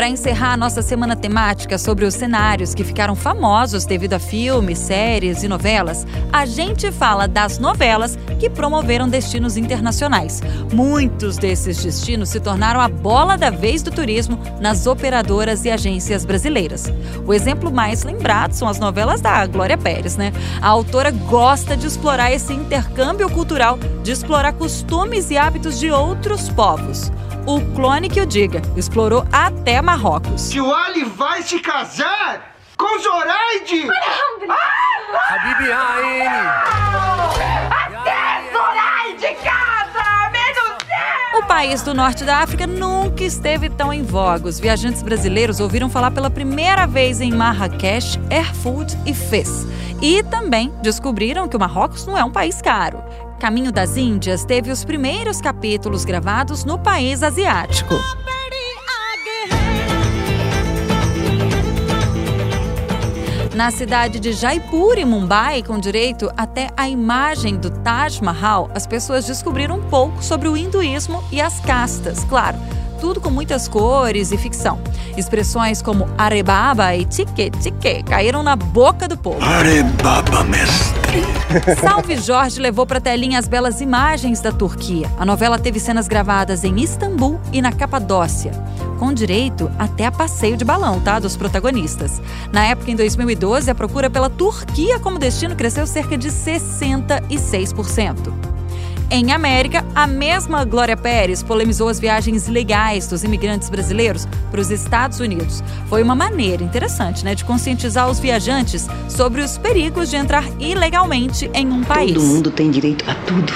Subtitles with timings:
[0.00, 4.78] Para encerrar a nossa semana temática sobre os cenários que ficaram famosos devido a filmes,
[4.78, 10.40] séries e novelas, a gente fala das novelas que promoveram destinos internacionais.
[10.72, 16.24] Muitos desses destinos se tornaram a bola da vez do turismo nas operadoras e agências
[16.24, 16.90] brasileiras.
[17.26, 20.32] O exemplo mais lembrado são as novelas da Glória Pérez, né?
[20.62, 26.48] A autora gosta de explorar esse intercâmbio cultural, de explorar costumes e hábitos de outros
[26.48, 27.12] povos.
[27.46, 30.48] O Clone que o diga explorou até Marrocos.
[30.50, 33.86] Que o Ali vai se casar com Zoraide!
[33.86, 34.54] Maravilha!
[34.54, 34.79] Ah!
[41.60, 44.48] País do norte da África nunca esteve tão em voga.
[44.48, 49.66] Os viajantes brasileiros ouviram falar pela primeira vez em Marrakech, Airfood e Fez.
[50.00, 53.04] E também descobriram que o Marrocos não é um país caro.
[53.38, 57.94] Caminho das Índias teve os primeiros capítulos gravados no país asiático.
[63.54, 68.86] Na cidade de Jaipur, em Mumbai, com direito até a imagem do Taj Mahal, as
[68.86, 72.56] pessoas descobriram um pouco sobre o hinduísmo e as castas, claro.
[73.00, 74.78] Tudo com muitas cores e ficção.
[75.16, 79.42] Expressões como arebaba e tique tique caíram na boca do povo.
[79.42, 81.24] Arebaba, mestre.
[81.80, 85.10] Salve Jorge levou para telinha as belas imagens da Turquia.
[85.18, 88.52] A novela teve cenas gravadas em Istambul e na Capadócia,
[89.00, 92.20] com direito até a passeio de balão, tá, dos protagonistas.
[92.52, 98.30] Na época, em 2012, a procura pela Turquia como destino cresceu cerca de 66%.
[99.10, 104.70] Em América, a mesma Glória Pérez polemizou as viagens legais dos imigrantes brasileiros para os
[104.70, 105.64] Estados Unidos.
[105.88, 111.50] Foi uma maneira interessante, né, de conscientizar os viajantes sobre os perigos de entrar ilegalmente
[111.54, 112.12] em um país.
[112.12, 113.54] Todo mundo tem direito a tudo.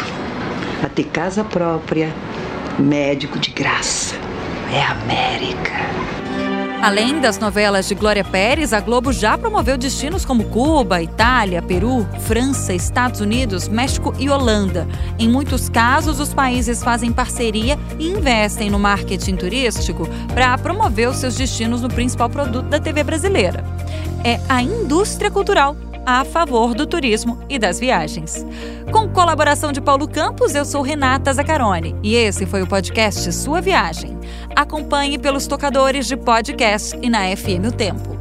[0.83, 2.15] A ter casa própria,
[2.79, 4.17] médico de graça.
[4.75, 5.71] É América.
[6.83, 12.05] Além das novelas de Glória Pérez, a Globo já promoveu destinos como Cuba, Itália, Peru,
[12.23, 14.85] França, Estados Unidos, México e Holanda.
[15.17, 21.19] Em muitos casos, os países fazem parceria e investem no marketing turístico para promover os
[21.19, 23.65] seus destinos no principal produto da TV brasileira.
[24.25, 25.77] É a indústria cultural
[26.07, 28.45] a favor do turismo e das viagens.
[28.93, 33.61] Com colaboração de Paulo Campos, eu sou Renata Zacarone e esse foi o podcast Sua
[33.61, 34.19] Viagem.
[34.55, 38.15] Acompanhe pelos tocadores de podcast e na FM O Tempo.